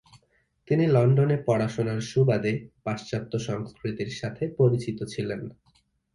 তিনি 0.67 0.85
লন্ডনে 0.87 1.37
পড়াশুনার 1.45 1.99
সুবাদে 2.01 2.53
পাশ্চাত্য 2.83 3.33
সংস্কৃতির 3.39 4.11
সাথে 4.11 4.43
পরিচিত 4.57 4.99
ছিলেন। 5.03 5.41